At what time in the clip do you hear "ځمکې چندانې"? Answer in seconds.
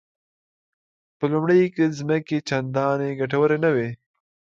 1.99-3.17